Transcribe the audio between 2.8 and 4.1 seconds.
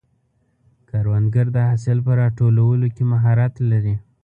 کې مهارت لري